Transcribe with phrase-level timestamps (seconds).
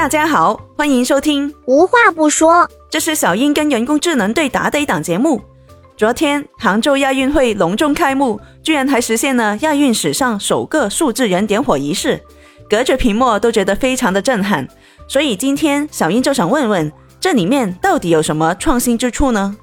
[0.00, 1.54] 大家好，欢迎收听。
[1.66, 5.42] 无话不说，这是小英跟人工智能对答的一档节目。
[5.94, 12.18] 昨天杭州亚运会隆重开幕，居然还实现了亚运史上首个数字人点火仪式，
[12.66, 14.66] 隔着屏幕都觉得非常的震撼。
[15.06, 16.90] 所以今天小英就想问问，
[17.20, 19.54] 这里面到底有什么创新之处呢？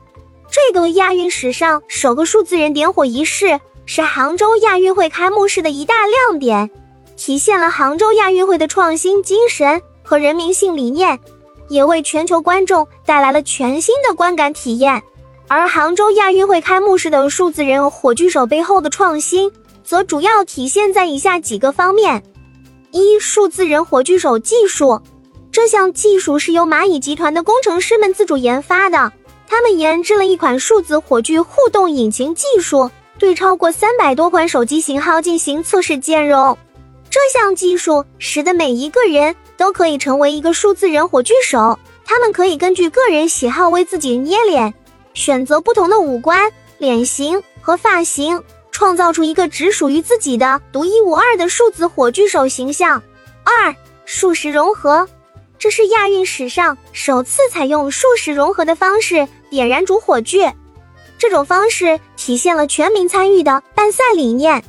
[0.52, 6.70] 这个亚运史上首个数字人点火仪式是杭州亚运会开幕式的一大亮点，
[7.16, 11.20] 体现了杭州亚运会的创新精神和人民性理念，
[11.68, 15.04] 也为全球观众带来了全新的观感体验。
[15.50, 19.52] 而杭州亚运会开幕式的数字人火炬手背后的创新，
[19.84, 22.24] 则主要体现在以下几个方面：
[22.92, 25.02] 一、数字人火炬手技术，
[25.52, 29.12] 这项技术是由蚂蚁集团的工程师们自主研发的。
[29.46, 32.90] 他们研制了一款数字火炬互动引擎技术，
[33.20, 36.58] 对超过三百多款手机型号进行测试兼容。
[37.10, 44.74] 这项技术使得每一个人都可以成为一个数字人火炬手，他们可以根据个人喜好为自己捏脸。
[45.14, 53.02] 选择不同的五官、脸型和发型，创造出一个只属于自己的独一无二的数字火炬手形象。
[53.44, 55.08] 二、数十融合，
[55.58, 60.54] 这是亚运史上首次采用数十融合的方式点燃主火炬。
[61.18, 64.64] 这种方式体现了全民参与的办赛理念。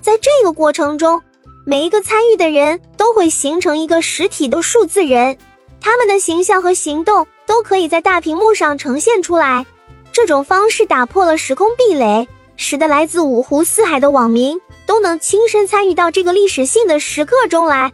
[0.00, 1.22] 在这个过程中，
[1.68, 5.36] 每一个参与的人都会形成一个实体的数字人，
[5.80, 9.66] 他们的形象和行动都可以在大屏幕上呈现出来。
[10.12, 17.92] 这种方式打破了时空壁垒，使得来自五湖四海的网民都能亲身参与到这个历史性的时刻中来。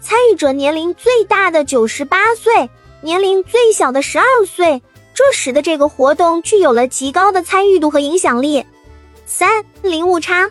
[0.00, 2.68] 参与者年龄最大的九十八岁，
[3.02, 4.82] 年龄最小的十二岁，
[5.14, 8.66] 这使得这个活动具有了极高的参与度和影响力。
[9.26, 10.50] 三零误差，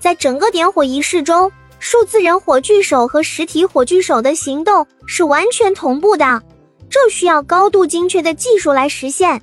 [0.00, 6.42] 在整个点火仪式中，数字人火炬手和实体火炬手的行动是完全同步的，
[6.90, 9.40] 这需要高度精确的技术来实现。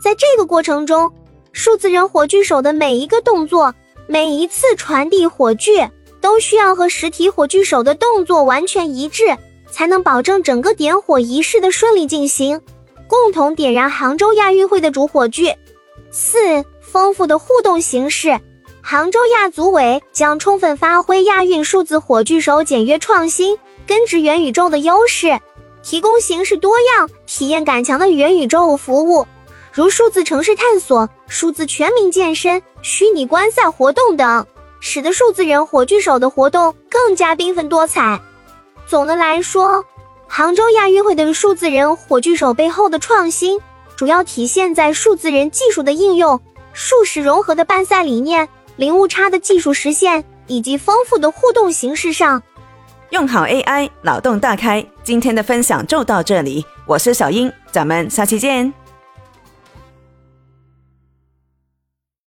[0.00, 1.10] 在这个过程中，
[1.52, 3.74] 数字人火炬手的每一个动作、
[4.06, 5.90] 每一次传递火炬，
[6.20, 9.36] 都需要和实体火炬手的动作完全一致，
[9.70, 12.60] 才能保证整个点火仪式的顺利进行，
[13.08, 15.56] 共同点燃杭州亚运会的主火炬。
[16.10, 18.38] 四、丰富的互动形式，
[18.86, 25.40] 杭州亚组委将充分发挥亚运数字火炬手简约创新、根植元宇宙的优势，
[25.82, 29.26] 提供形式多样、体验感强的元宇宙服务。
[29.72, 34.46] 如数字城市探索、数字全民健身、虚拟观赛活动等，
[34.80, 38.20] 使得数字人火炬手的活动更加缤纷多彩。
[38.86, 39.82] 总的来说，
[40.28, 43.58] 杭州亚运会的数字人火炬手背后的创新，
[43.96, 46.38] 主要体现在数字人技术的应用、
[46.74, 48.46] 数实融合的办赛理念、
[48.76, 52.42] 零误差的技术实现以及丰富的互动形式上。
[53.10, 54.84] 用好 AI，脑洞大开。
[55.02, 58.72] 今天的分享就到这里，我是小英，咱们下期见。